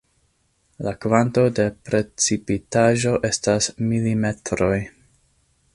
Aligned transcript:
La 0.85 0.93
kvanto 1.03 1.43
de 1.59 1.65
precipitaĵo 1.89 3.13
estas 3.31 3.69
milimetroj. 3.91 4.77